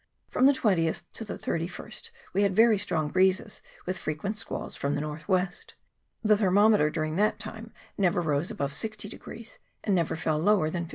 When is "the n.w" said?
4.95-5.47